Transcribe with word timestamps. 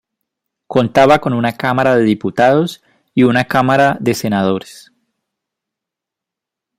Contaba 0.65 1.19
con 1.21 1.31
una 1.31 1.51
Cámara 1.57 1.95
de 1.95 2.01
Diputados 2.03 2.81
y 3.13 3.21
una 3.21 3.43
Cámara 3.45 3.97
de 3.99 4.15
Senadores. 4.15 4.91